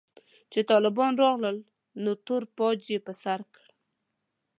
چې 0.51 0.59
طالبان 0.71 1.13
راغلل 1.23 1.57
نو 2.03 2.11
تور 2.25 2.43
پاج 2.57 2.79
يې 2.91 2.99
پر 3.05 3.15
سر 3.23 3.39
کړ. 3.53 3.65